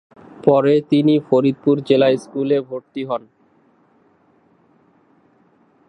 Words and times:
পরে 0.45 0.73
তিনি 0.89 1.13
ফরিদপুর 1.27 1.75
জেলা 1.87 2.07
স্কুলে 2.15 2.57
ভর্তি 2.61 3.01
হন। 3.09 3.23